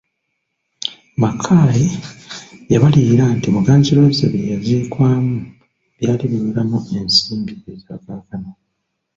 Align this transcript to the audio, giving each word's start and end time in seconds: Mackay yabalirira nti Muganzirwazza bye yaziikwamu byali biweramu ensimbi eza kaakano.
Mackay 1.21 1.81
yabalirira 2.73 3.25
nti 3.37 3.47
Muganzirwazza 3.55 4.25
bye 4.33 4.47
yaziikwamu 4.51 5.35
byali 5.97 6.23
biweramu 6.31 6.77
ensimbi 6.97 7.53
eza 7.71 7.95
kaakano. 8.05 8.51